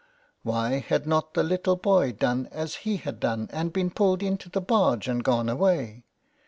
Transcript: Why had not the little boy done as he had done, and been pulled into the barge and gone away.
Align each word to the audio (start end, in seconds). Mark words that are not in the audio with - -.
Why 0.41 0.79
had 0.79 1.05
not 1.05 1.35
the 1.35 1.43
little 1.43 1.75
boy 1.75 2.13
done 2.13 2.47
as 2.51 2.73
he 2.87 2.97
had 2.97 3.19
done, 3.19 3.47
and 3.53 3.71
been 3.71 3.91
pulled 3.91 4.23
into 4.23 4.49
the 4.49 4.59
barge 4.59 5.07
and 5.07 5.23
gone 5.23 5.47
away. 5.47 6.05